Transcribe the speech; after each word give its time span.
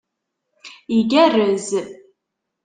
Igerrez! 0.97 1.67